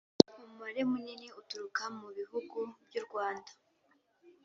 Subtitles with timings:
[0.39, 3.51] umubare munini uturuka mu bihugu by’u Rwanda